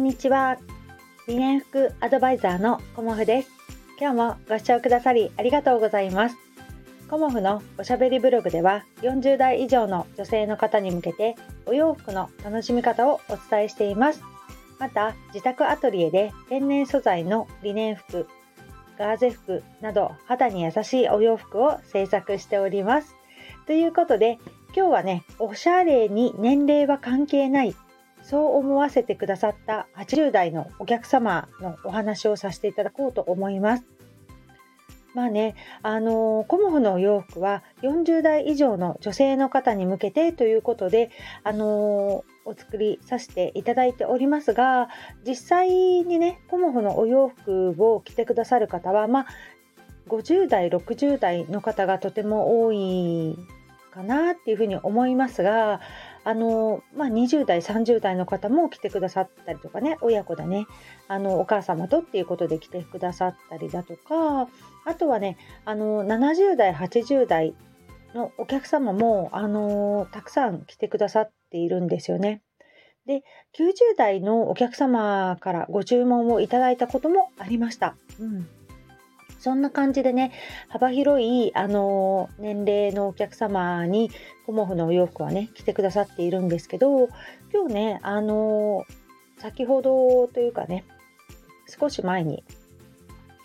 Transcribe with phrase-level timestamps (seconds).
[0.00, 0.56] んにちは。
[1.28, 3.50] 理念服アドバイザーのコモフです。
[4.00, 6.36] 今日もご視聴くださりありがとうございます。
[7.10, 11.36] コモフのおしゃべりブログでは40代以上の女性の方に向けて
[11.66, 14.22] お洋服の楽しみ方をお伝えしています。
[14.78, 18.26] また自宅アトリエで天然素材のリネン服、
[18.98, 23.16] ガーゼ服など肌に優しいお洋服を制作しております。
[23.66, 24.38] ということで
[24.74, 27.74] 今日はね、おしゃれに年齢は関係ない
[28.22, 33.84] そう思わせてくださった80代のお客様のお話をさせていただこうと思います。
[35.12, 41.10] まあね、あのコモフのお洋服は40代以上の女性の方に向けてということで、
[41.42, 44.88] あのお作りさせていただいておりますが
[45.26, 49.26] 実際にねコモフのお洋服を着てくださる方はまあ
[50.08, 53.36] 50代60代の方がとても多い
[53.92, 55.80] かなっていうふうに思いますが
[56.24, 60.66] あの、まあ、20代30代の方も来てくださったりとかね親子だね
[61.08, 64.48] あのお母様とっていうことで来てくださったりだとか
[64.84, 67.54] あとはねあの70代80代
[68.14, 72.42] のお客様もあのたくさん来てくださっているんですよね。
[73.06, 73.22] で
[73.56, 77.96] 90代のお客様からご注文をいただいたこともありました。
[78.18, 78.48] うん
[79.40, 80.32] そんな感じでね、
[80.68, 84.10] 幅広い、あの年齢のお客様に
[84.44, 87.08] コモフのお洋服はね、着てくださっているんですけど、
[87.52, 88.84] 今日ね、あの
[89.38, 90.84] 先ほどというかね、
[91.66, 92.44] 少し前に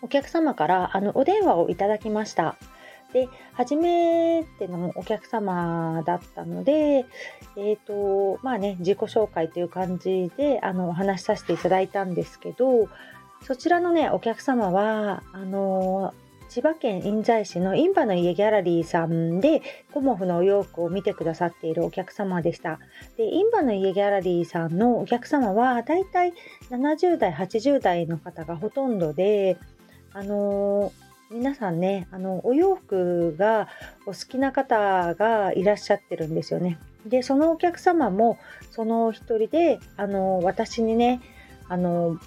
[0.00, 2.56] お客様からあのお電話をいただきました。
[3.12, 7.04] で、初めてのお客様だったので、
[7.58, 12.88] えっ、ー、と、まあね、自己紹介という感じであのお話しさせていただいたんですけど、
[13.42, 16.14] そちらのね、お客様は、あの
[16.48, 19.62] 千葉県印西市のインバの家ギャラリーさんで
[19.94, 22.78] コモフのお洋服を見てくださっているお客様でした。
[23.16, 26.34] で、インバの家ギャラリーさんのお客様はだいたい
[26.70, 29.56] 70代、80代の方がほとんどで、
[30.12, 30.92] あの
[31.30, 33.66] 皆さんね、あの、お洋服が
[34.04, 36.78] お好きな方がいらっしゃってるんですよね。
[37.06, 38.36] で、そのお客様も
[38.70, 41.22] その一人で、あの、私にね、
[41.70, 42.18] あの、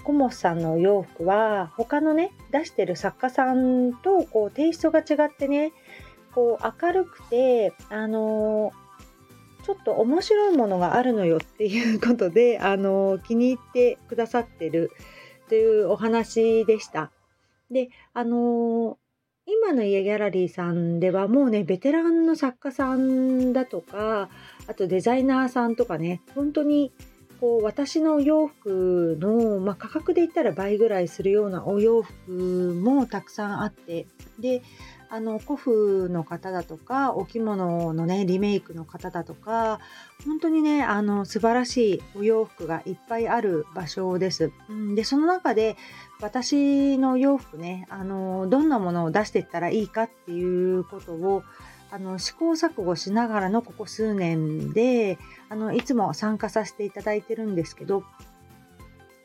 [0.00, 5.72] コモスさんの洋服は他のね出してる作家さんとこうテイストが違ってね
[6.34, 8.72] こう明るくてあの、
[9.64, 14.90] ちょっと面白いものがあるのよっていうことで、あの、気に入ってくださってる
[15.48, 17.10] というお話でした。
[17.70, 18.98] であの、
[19.46, 24.28] 今の家ギャラリーさんではもうねベテランの作家さんだとか
[24.68, 26.92] あとデザイナーさんとかね本当に
[27.40, 34.06] こう私のお洋服の、まあ、価格で言ったら倍ぐらいするようなお洋服もたくさんあって
[34.38, 34.62] で
[35.12, 39.80] あの古風の方だとかお着物のねリメイクの方だとか
[40.24, 44.52] 本当にねあの素晴らしいお洋服がいっぱいある場所です。
[44.94, 45.76] でその中で
[46.20, 51.42] 私の洋服ねあのどんなものを出していったらいいかっていうことを
[51.90, 55.18] あの試行錯誤しながらのここ数年で
[55.48, 58.04] あのいつも参加させていただいてるんですけど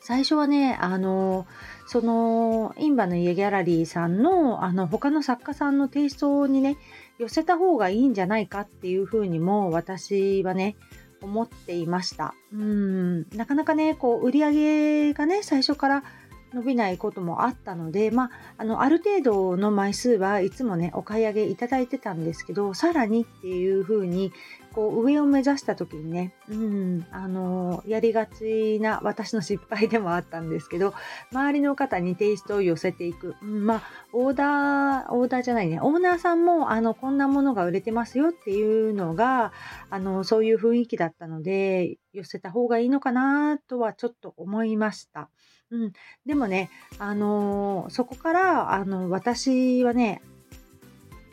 [0.00, 1.46] 最初はねあの
[1.86, 6.76] そのインバの家ギャラリーさんのあの他の作家さんのテイストにね
[7.18, 10.76] 寄せた方がいいんじゃないかっていうふうにも私はね
[11.20, 12.34] 思っていました。
[12.52, 16.04] うんなかなかねこう売り上げがね最初から
[16.54, 24.32] 伸びないこともあったので、まあ、あのある程度の枚数はいつもねお買い上げいただいてたんですけどさらにっていう風に
[24.72, 30.94] こう上を目指した時にね、うん、あのやりがちな私の失敗でもあったんですけど
[31.30, 33.82] 周りの方にテイストを寄せていく、うん、まあ
[34.12, 39.52] オーダーオーダーじゃないねオーナーさんもあのこんなものが売れてますよっていうのが
[39.90, 45.28] あのそういう雰囲気だったので寄せた方がいいのかなとはちょっと思いました。
[45.72, 45.92] うん、
[46.26, 50.20] でもね、あのー、そこからあの私はね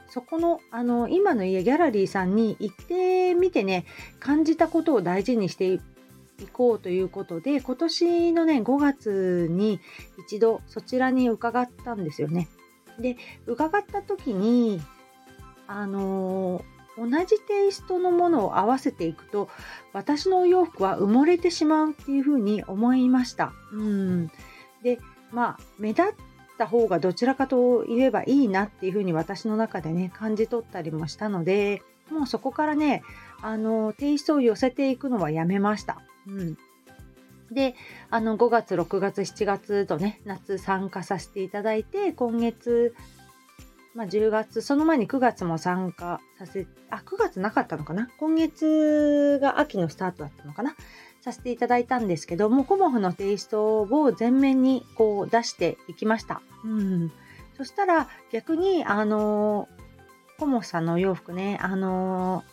[0.07, 3.85] そこのあの今の家ギャラリーさんに行ってみてね
[4.19, 5.79] 感じたことを大事にしてい
[6.53, 9.81] こうということで今年のね5月に
[10.25, 12.47] 一度そちらに伺ったんですよね。
[12.97, 14.81] で伺った時に
[15.67, 19.49] あのー同じテイストのものを合わせていくと
[19.93, 23.53] 私のお洋服は埋もれてしまうっていうふうに思いました。
[23.71, 24.31] うん
[24.83, 24.99] で
[25.31, 26.05] まあ目立っ
[26.57, 31.81] た方がどちらかと言えばいいなっていうふうに私の中でね感じ取ったりもしたので
[32.11, 33.03] もうそこからね
[33.41, 36.01] あのテイストを寄せていくのはやめました。
[36.27, 36.57] うん
[37.51, 37.75] で、
[38.09, 42.93] あの、5月、6月、7月とね、夏参加させていただいて、今月
[43.95, 48.09] まあ、10月、その前に9月も参加させ、あ、9月なかったのかな？
[48.19, 50.75] 今月が秋のスタートだったのかな？
[51.21, 56.41] させていただいたんですけどもコモフのテイストを全面にこう出していきました。
[56.63, 57.11] うん、
[57.57, 59.67] そしたら逆にあの
[60.37, 62.45] コモフさんのお洋服ねあの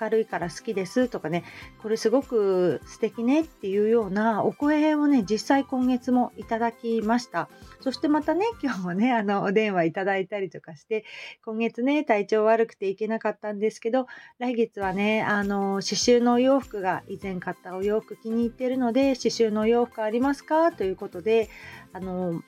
[0.00, 1.44] 明るいから好きですとかね
[1.82, 7.48] これすごく素敵ねっていうようなお声をね実際今月もいただきました。
[7.80, 11.04] そしてまたね今日もねあのお電話いただいたりとかして
[11.44, 14.06] 今月ね体調悪くて行けなかったんですけど
[14.38, 20.72] 来月はねあの刺繍のお洋服が以前買ったお洋服気に入ってるので刺繍のお洋服ありますか？
[20.72, 21.48] ということで
[21.92, 22.40] あの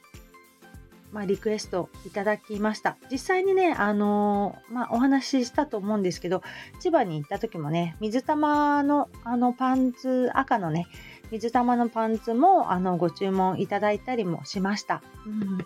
[1.14, 2.96] まあ、リクエストいただきました。
[3.08, 6.42] 実際にね、あのー、まあ、お話ししたと思うんですけど、
[6.80, 10.88] 千葉に行った時もね、水玉のあのパンツ、赤のね、
[11.30, 15.02] 水玉のパンツもあのご注文いただいたりもしました。
[15.24, 15.58] うん、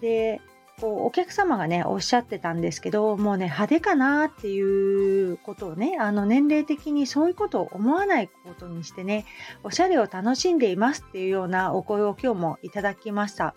[0.00, 0.40] で、
[0.80, 9.26] こうお客様がねおっしゃってたんですけどもうね派手かなっていうことをねあの年齢的にそういうことを思わないことにしてね
[9.64, 13.56] おしゃれを楽しんでいますっていうようなお声を今日もいただきました。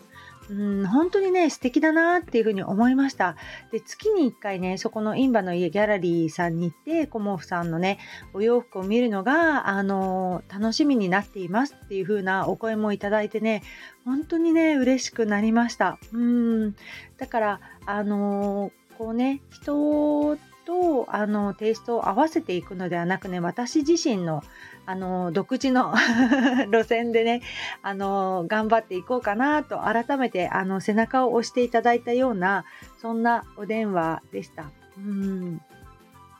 [0.50, 3.36] うん、本当にね、素敵だなっていうふうに思いました。
[3.70, 7.98] で、月に1回ね、そこのインバの家ギャラリーさんに行って、コモフさんのね、
[8.34, 13.62] お洋服を見るのが、あの楽しみになっていますっていう風なお声もいただいてね、
[14.04, 15.98] 本当にね、嬉しくなりました。
[16.12, 16.74] うん。
[17.18, 24.42] だから、あのこうね、人とあのテイストを合わせていくのではなくね私自身の
[24.84, 25.94] あの独自の
[26.70, 27.42] 路線でね
[27.82, 32.64] あの頑張っていこうかなと改めてあの背中を押していただいたような
[33.00, 34.70] そんなお電話でした。
[34.96, 35.60] うん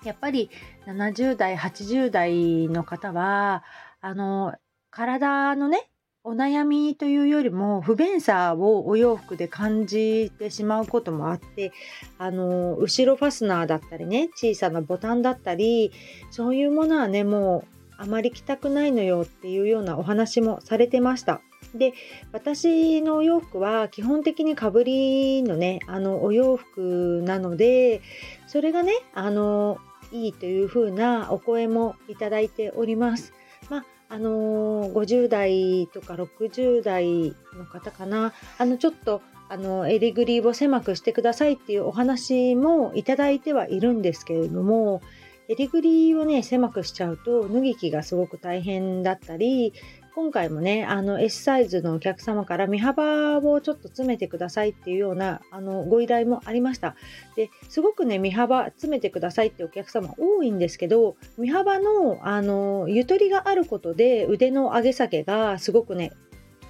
[0.04, 0.50] やっぱり
[0.86, 3.62] 70代80代の方は
[4.00, 4.54] あの
[4.90, 5.88] 体のね
[6.24, 11.72] お悩みというよりも不便さをお洋服で感じてしまうこともあって
[12.16, 15.90] あの後ろファスナーだったりね小さなボタンだったり
[16.30, 21.40] そういうものはねもうあまり着たくないのよっていうようなお話もされてました。
[21.74, 21.92] で
[22.32, 28.00] 私のお洋服は基本的にかぶりのねあのお洋服なので
[28.46, 29.78] それがねあの
[30.12, 33.32] いいというふうなお声もいただいております。
[33.70, 38.34] まああのー、50代とか60代の方かな。
[38.58, 45.00] あのちょっとあの襟ぐりを狭くしてくださいっていうお話もいただいてはいるんですけれども
[45.48, 49.72] 襟ぐりをね狭くしちゃうと脱ぎ着がすごく大変だったり
[50.14, 56.96] 今回もね、あの S サイズのお客様から身幅をちょっと詰めてくださいっていうようなあのご依頼もありました。
[57.34, 66.12] で、すごくね、身幅詰めてくださいってお客様多いんですけど、身幅のあのゆとりがあることで腕の上げ下げがすごくね、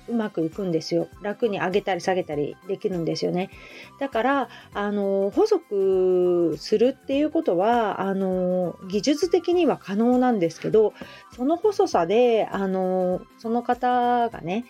[0.08, 1.08] うまくいくんですよ。
[1.22, 3.50] 楽に上げたり下げたりできるんですよね。
[3.98, 10.92] だからあの細くするっていうことはあの技術的には可能なんですけど
[11.34, 14.64] その細さであのその方がね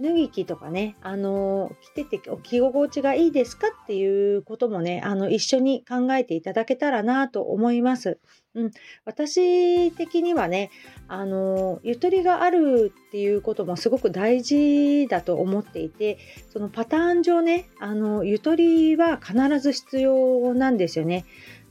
[0.00, 8.18] 脱ぎ着とかね、あの着てて着心地がいいですかっていうこともね、あの一緒に考えていただけたらなと思います。
[8.54, 8.70] うん、
[9.04, 10.70] 私的にはね、
[11.08, 16.18] あのゆとりがあるっていうこともすごく大事だと思っていて、
[16.52, 21.24] そのパターン上ね、あのゆとりは必ず必要なんですよね。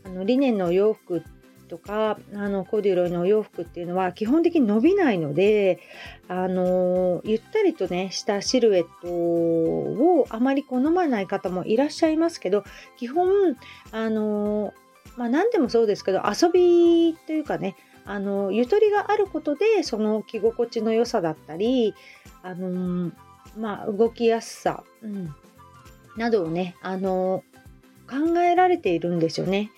[0.03, 1.23] あのリネンの洋服
[1.65, 5.79] とかあのコーデュロイのお洋服っていうのは基本的に伸びないので
[6.27, 12.63] あのゆったりとねしたシルエットをあまり好まない方もいらっしゃいますけど
[12.97, 13.55] 基本
[13.91, 14.73] あの
[15.17, 21.95] まあ何でもそうですけど遊びというかねあのゆとりがあることでその着心地の良さだったり
[22.43, 23.11] あの
[23.57, 25.35] まあ動きやすさ、うん、
[26.15, 27.43] などをねあの
[28.07, 29.71] 考えられているんですよね。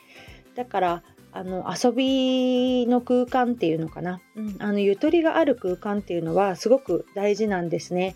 [0.55, 1.03] だから
[1.37, 8.15] あの遊びの空間っていうのかな、うん、あのゆとりがある空間っていうのはすごく大事なんですね。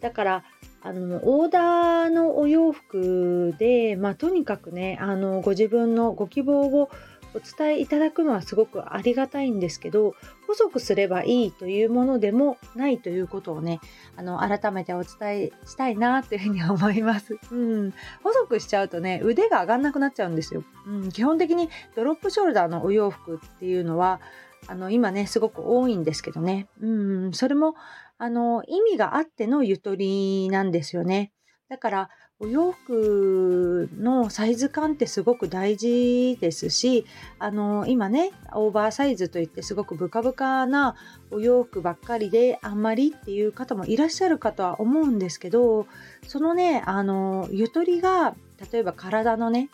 [0.00, 0.44] だから
[0.80, 6.88] あのオーダーのお洋服で、まあ、とにかくねあのご自分のご希望を
[7.34, 10.14] お伝えいただくのはすごくありがたいんですけど
[10.46, 13.80] 細くすればいいというものでもないということをね
[14.16, 24.20] あの改めてお伝えしたいなというふうに思います、 うん、細くしちゃうとね腕が上がんなくなっちゃうんですよ、うん、基本的にドロップショルダーのお洋服っていうのは
[24.68, 27.74] あの今ねすごく多いんですけどね、うん、それも
[28.18, 31.32] あの意味があってのゆとりなんですよね。
[31.68, 33.88] だからお洋服
[34.30, 37.06] サイズ感ってすごく大事ですし
[37.38, 40.96] あの今ねオーバーサイズといってすごくブカブカな
[41.30, 45.86] お洋服ばっかりであんまりっていう方もいらっしゃるかとは思うんですけど
[46.26, 48.34] そのねあのゆとりが
[48.72, 49.70] 例えば体のね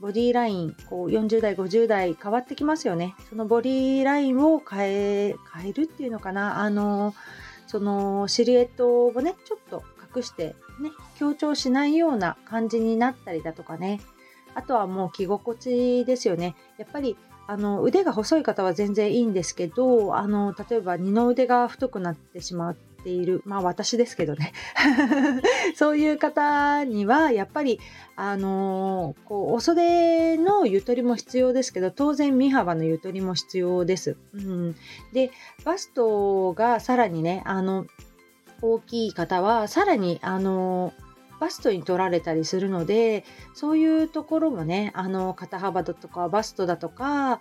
[0.00, 3.16] ボディラインこう40代50代変わってきますよね。
[3.28, 6.60] そのボディラインを変え変えるっていうのかな。
[6.60, 7.14] あの
[7.66, 9.82] そのシルエットをねちょっと
[10.14, 14.00] 隠してね強調しないような感じになったりだとかね。
[14.54, 16.56] あとはもう着心地ですよね。
[16.78, 24.52] やっぱりあの腕が細い方は全然いいんですけどあの例えば二の腕が太くなってしまっているまあ私ですけどね。
[25.76, 27.80] そういう方にはやっぱり
[28.16, 34.16] あのこうお袖のゆとりも必要ですけど当然身幅のゆとりも必要です。
[34.34, 34.76] うん、
[35.12, 35.30] で
[35.64, 37.86] バストがさらにねあの
[38.62, 40.92] 大きい方はさらにあの
[41.40, 43.24] バストに取られたりするので
[43.54, 47.40] そういうところもねあの肩幅だとかバストだとか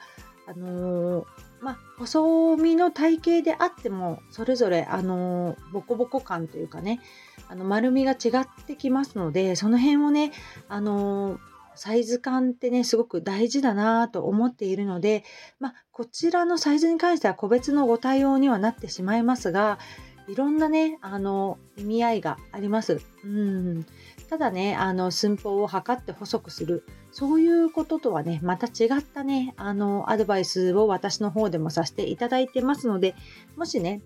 [0.49, 1.25] あの
[1.59, 7.01] まあ、細身の体型であってもそれぞれあのボコボコ感というかね
[7.49, 10.31] あの丸みが違ってきますのでその辺をね
[10.69, 11.39] あの
[11.75, 15.23] サイズ感ってねすごく大事だなと思っているので、
[15.59, 19.79] まあ、こちらのサイズに関しては個別のご対応にはなってしまいますが
[20.27, 23.01] いろんなね、あの、意味合いがあります。
[23.23, 23.85] うん。
[24.29, 26.83] ただね、あの、寸法を測って細くする。
[27.11, 33.15] そういうこととはね、また違ったね、あの、アドバイスを私の方でもさせていただいてますので、
[33.55, 34.01] もしね、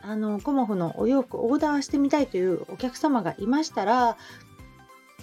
[0.00, 4.16] あの、コモフのお洋服オーダーしてみたいというお客様がいましたら、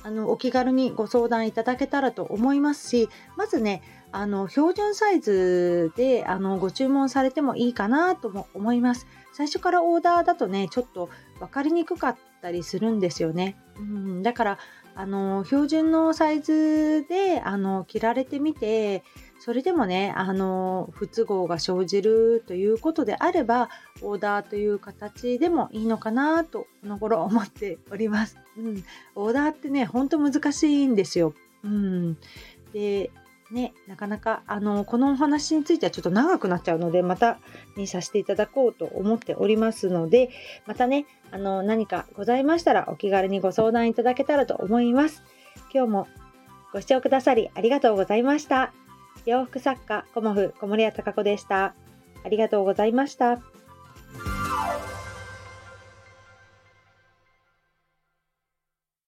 [0.03, 3.81] あの、お気軽にご相談いただけたらと思いますし、まずね、
[4.15, 9.07] あの、標準サイズで、あの、ご注文されてもいいかなとも思います。
[9.36, 13.57] 最初からオーダーだとねちょっと分かりにくかったりするんですよね。
[13.77, 14.60] うん、だから
[14.95, 19.03] あの標準のサイズであの着られてみて
[19.38, 23.67] それでもねあの不都合が生じるということであれば
[24.01, 28.38] オーダーという形でもいいのかなとこの頃思っております。
[28.57, 31.34] うん、オーダーってねほんと難しいんですよ。
[31.62, 32.17] うん、
[32.72, 33.12] で
[33.51, 37.37] ね、なかなかあのこのお話についてはちょっと長くなっちゃうのでまた
[37.77, 40.31] にさせていただこうと思っておりますので
[40.65, 45.23] またねあの何かございましたらお気軽にご相談いただけたらと思います。
[45.71, 46.07] 今日も
[46.73, 48.73] ご視聴くださりありがとうございました。
[49.25, 51.75] 洋服作家コモフ小森屋隆子でした。
[52.23, 53.54] ありがとうございました。